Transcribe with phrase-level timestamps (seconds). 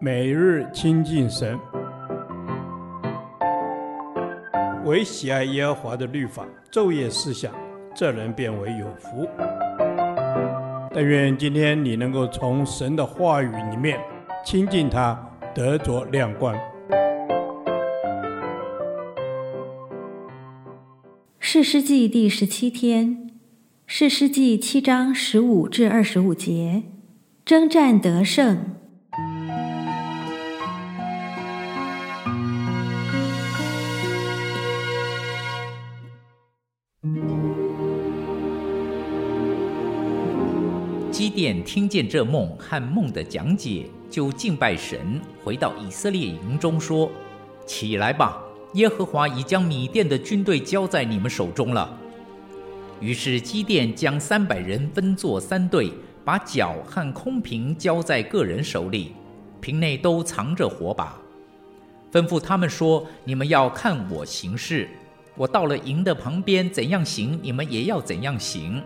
[0.00, 1.58] 每日亲近神，
[4.84, 7.52] 唯喜爱耶和华的律法，昼夜思想，
[7.94, 9.28] 这人便为有福。
[10.92, 13.98] 但愿今天你能够从神的话语里面
[14.44, 15.18] 亲近他，
[15.54, 16.54] 得着亮光。
[21.40, 23.30] 士师记第十七天，
[23.86, 26.82] 士师记七章十五至二十五节，
[27.44, 28.73] 征战得胜。
[41.34, 47.10] 甸听见这梦和梦的讲解，就敬拜神，回到以色列营中说
[47.66, 48.40] ：“起来吧，
[48.74, 51.98] 耶和华已将米甸的军队交在你们手中了。”
[53.00, 55.90] 于是基甸将三百人分作三队，
[56.24, 59.12] 把脚和空瓶交在个人手里，
[59.60, 61.18] 瓶内都藏着火把，
[62.12, 64.88] 吩咐他们说：“你们要看我行事，
[65.36, 68.80] 我到了营的旁边怎样行，你们也要怎样行。”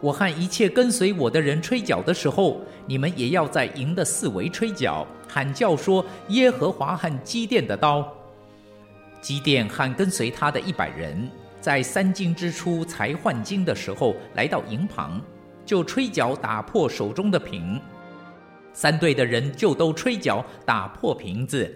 [0.00, 8.08] 我和一切跟随我的人吹角的时候，你们也要在营的四围吹角，喊叫说：“耶和华和基甸的刀。”
[9.20, 11.28] 基甸和跟随他的一百人，
[11.60, 15.20] 在三更之初才换经的时候，来到营旁，
[15.66, 17.80] 就吹角打破手中的瓶。
[18.72, 21.68] 三队的人就都吹角打破瓶子，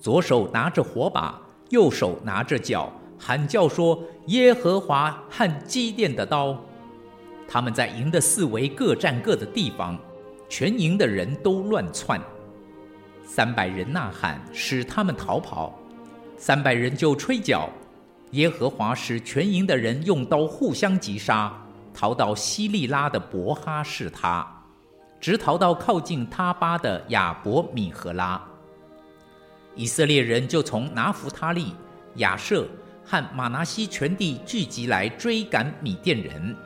[0.00, 1.36] 左手拿着火把，
[1.70, 6.56] 右手拿着角，喊叫说：“耶和华和基甸的刀。”
[7.48, 9.98] 他们在营的四围各占各的地方，
[10.48, 12.20] 全营的人都乱窜。
[13.24, 15.72] 三百人呐喊，使他们逃跑；
[16.36, 17.68] 三百人就吹角。
[18.32, 21.52] 耶和华使全营的人用刀互相击杀，
[21.94, 24.46] 逃到西利拉的伯哈示他，
[25.20, 28.42] 直逃到靠近他巴的亚伯米何拉。
[29.76, 31.74] 以色列人就从拿弗他利、
[32.16, 32.66] 亚设
[33.04, 36.56] 和玛拿西全地聚集来追赶米甸人。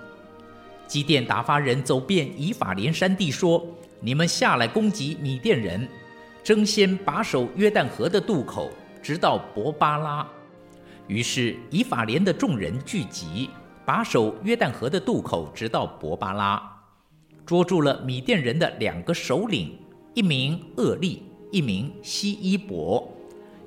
[0.90, 3.64] 基甸打发人走遍以法莲山地，说
[4.02, 5.88] ：“你们下来攻击米甸人，
[6.42, 8.68] 争先把守约旦河的渡口，
[9.00, 10.26] 直到伯巴拉。”
[11.06, 13.48] 于是以法莲的众人聚集，
[13.84, 16.60] 把守约旦河的渡口，直到伯巴拉，
[17.46, 19.78] 捉住了米甸人的两个首领，
[20.14, 23.08] 一名厄利，一名西伊伯，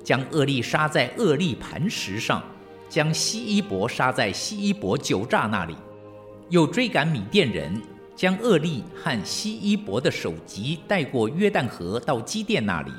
[0.02, 2.42] 将厄利杀在厄利磐石上，
[2.90, 5.74] 将西伊伯杀在西伊伯酒榨那里。
[6.50, 7.80] 又追赶米甸人，
[8.14, 12.90] 将厄利和希伊伯的首级带过约旦河到基甸那里。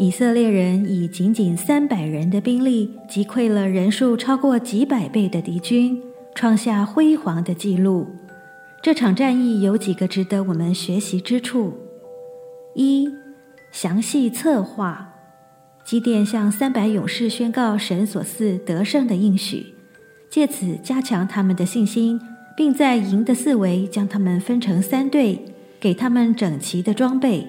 [0.00, 6.00] 以色列人以仅仅三百人的兵力，击溃了人数超过几百倍的敌军，
[6.36, 8.06] 创下辉煌的纪录。
[8.80, 11.74] 这场战役有几个值得我们学习之处：
[12.74, 13.08] 一、
[13.72, 15.14] 详细策划，
[15.84, 19.74] 基甸向三百勇士宣告神所赐得胜的应许，
[20.30, 22.20] 借此加强他们的信心，
[22.56, 25.44] 并在营的四围将他们分成三队，
[25.80, 27.48] 给他们整齐的装备。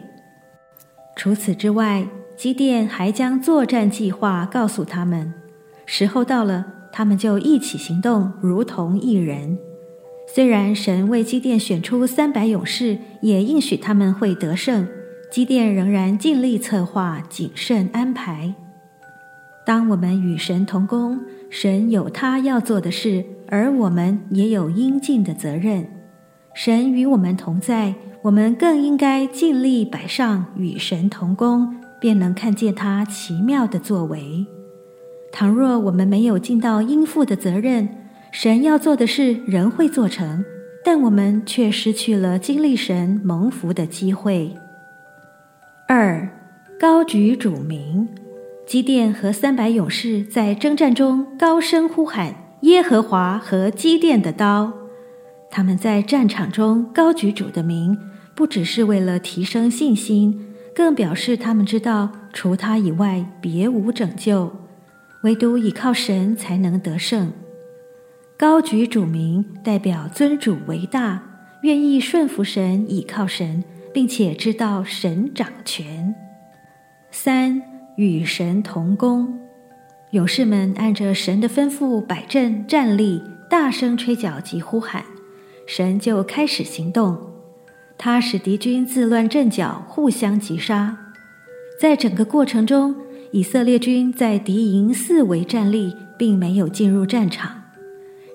[1.16, 5.31] 除此之外，基甸还将作战计划告诉他们，
[5.85, 9.59] 时候到了，他们就一起行动，如同一人。
[10.34, 14.88] 虽然神为基甸选出三百勇士，也应许他们会得胜，
[15.31, 18.53] 基甸仍然尽力策划、谨慎安排。
[19.66, 21.19] 当我们与神同工，
[21.50, 25.88] 神有他要做的事，而我们也有应尽的责任。
[26.53, 34.45] 神与我们同在，我们更应该尽力摆上与神同工，便能看见他奇妙的作为。
[35.31, 37.88] 倘若我们没有尽到应负的责任，
[38.31, 40.45] 神要做的事人会做成，
[40.84, 44.56] 但我们却失去了经历神蒙福的机会。
[45.88, 46.29] 二，
[46.79, 48.07] 高举主名，
[48.68, 54.71] 基甸和三百勇士在征战中高声呼喊耶和华和基甸的刀。
[55.50, 57.98] 他们在战场中高举主的名，
[58.36, 64.51] 不只是为了提升信心，更表示他们知道除他以外别无拯救，
[65.24, 67.33] 唯独倚靠神才能得胜。
[68.39, 71.21] 高举主名，代表尊主为大，
[71.63, 73.62] 愿意顺服神，倚靠神，
[73.94, 76.15] 并且知道神掌权。
[77.12, 77.62] 三，
[77.97, 79.38] 与神同工，
[80.12, 85.03] 勇士们按着神的吩咐摆阵站立，大声吹角及呼喊，
[85.68, 87.18] 神就开始行动。
[87.97, 90.97] 他使敌军自乱阵脚，互相击杀。
[91.77, 92.95] 在整个过程中，
[93.33, 97.58] 以色列军在敌营四围站立，并没有进入战场。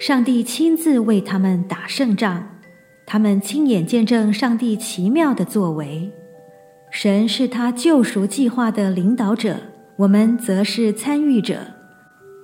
[0.00, 2.60] 上帝亲自为他们打胜仗，
[3.06, 6.10] 他们亲眼见证上帝奇妙的作为。
[6.90, 9.56] 神是他救赎计划的领导者，
[9.96, 11.58] 我们则是参与者。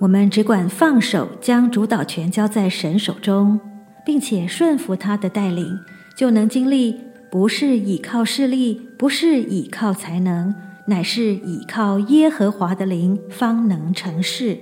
[0.00, 3.60] 我们只管放手，将主导权交在神手中，
[4.04, 5.78] 并且顺服他的带领，
[6.16, 6.96] 就能经历
[7.30, 10.54] 不是倚靠势力，不是倚靠才能。
[10.86, 14.58] 乃是倚靠耶和华的灵，方能成事。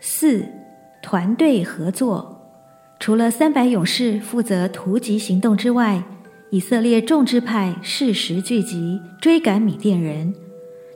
[0.00, 0.44] 四、
[1.06, 2.50] 团队合作，
[2.98, 6.02] 除了三百勇士负责突击行动之外，
[6.50, 10.34] 以色列众支派适时聚集，追赶米甸人。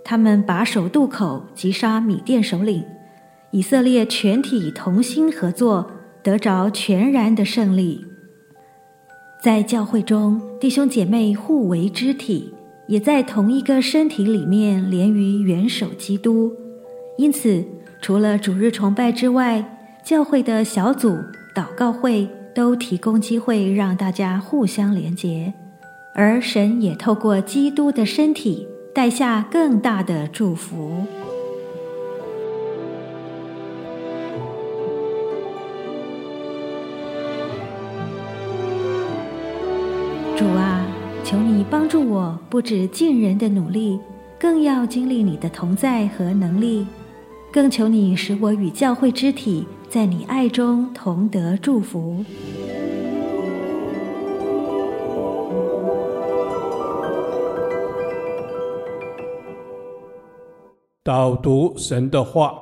[0.05, 2.83] 他们把守渡口，击杀米甸首领。
[3.53, 5.89] 以色列全体同心合作，
[6.25, 8.05] 得着全然的胜利。
[9.41, 12.53] 在教会中，弟兄姐妹互为肢体。
[12.89, 16.53] 也在同一个身体里面连于元首基督，
[17.17, 17.65] 因此
[18.03, 21.19] 除了主日崇拜之外，教会的小组、
[21.55, 25.53] 祷告会都提供机会让大家互相连结，
[26.15, 31.05] 而神也透过基督的身体带下更大的祝福。
[40.37, 40.87] 主啊。
[41.23, 44.01] 求你帮助我，不止尽人的努力，
[44.37, 46.85] 更要经历你的同在和能力。
[47.53, 52.25] 更求你使我与教会肢体在你爱中同得祝福。
[61.03, 62.57] 导读神的话，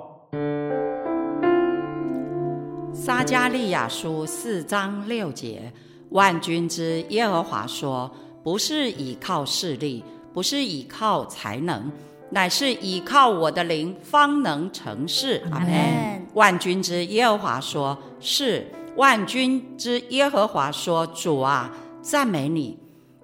[2.94, 5.70] 撒迦利亚书四章六节，
[6.08, 8.10] 万军之耶和华说。
[8.42, 10.02] 不是倚靠势力，
[10.32, 11.92] 不是倚靠才能，
[12.30, 15.42] 乃是倚靠我的灵，方能成事。
[15.50, 16.26] 阿门。
[16.34, 18.66] 万军之耶和华说：“是。”
[18.96, 21.72] 万军之耶和华说：“主啊，
[22.02, 22.78] 赞美你！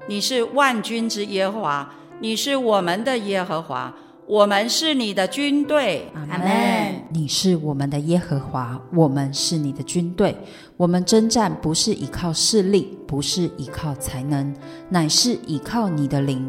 [0.07, 3.95] 你是万军之耶和华，你是我们的耶和华。”
[4.27, 7.05] 我们是你的军队，阿门。
[7.11, 10.35] 你是我们的耶和华，我们是你的军队。
[10.79, 14.55] 我们征战不是依靠势力，不是依靠才能，
[14.89, 16.43] 乃是依靠你的灵；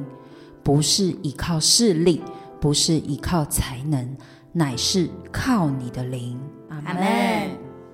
[0.64, 2.22] 不是依靠势力，
[2.60, 4.16] 不是依靠才能，
[4.52, 6.40] 乃是靠你的灵。
[6.70, 7.50] 阿门。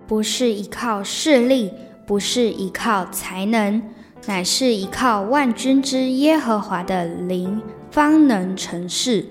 [0.08, 1.72] 不是依靠势力，
[2.06, 3.81] 不是依靠才能，
[4.25, 9.25] 乃是依靠万军之耶和华的灵，方能成事。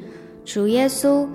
[0.44, 1.28] 主耶稣，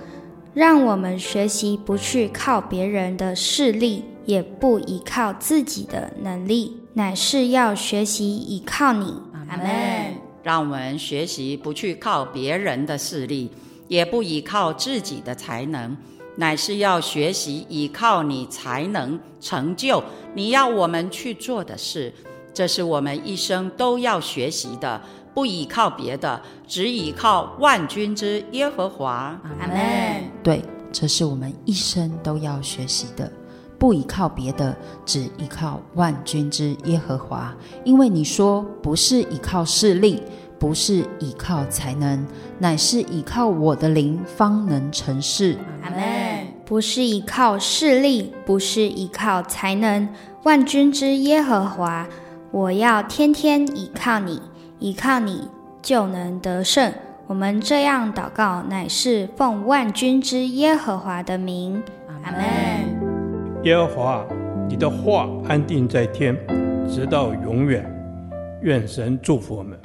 [0.53, 9.13] 让我们学习不去靠别人的势力，也不依靠自己的能力，乃是要学习依靠你。
[9.49, 9.67] 阿门。
[10.41, 13.51] 让我们学习不去靠别人的势力，
[13.87, 15.95] 也不依靠自己的才能，
[16.37, 20.03] 乃是要学习依靠你，才能成就
[20.33, 22.13] 你要我们去做的事。
[22.53, 25.01] 这是我们一生都要学习的。
[25.33, 29.37] 不依靠别的，只依靠万军之耶和华。
[29.59, 30.23] 阿门。
[30.41, 33.29] 对，这是我们一生都要学习的。
[33.77, 34.73] 不依靠别的，
[35.05, 37.53] 只依靠万军之耶和华。
[37.83, 40.23] 因为你说，不是依靠势力，
[40.57, 42.25] 不是依靠才能，
[42.59, 45.57] 乃是依靠我的灵，方能成事。
[45.83, 45.99] 阿门。
[46.65, 50.09] 不是依靠势力，不是依靠才能，
[50.43, 52.07] 万军之耶和华，
[52.49, 54.41] 我要天天倚靠你。
[54.79, 55.47] 倚靠你
[55.81, 56.91] 就能得胜。
[57.27, 61.81] 我们这样祷告，乃是奉万军之耶和华的名。
[62.23, 62.41] 阿门。
[63.63, 64.25] 耶和华，
[64.67, 66.35] 你的话安定在天，
[66.89, 67.89] 直到永远。
[68.61, 69.79] 愿神祝福我们。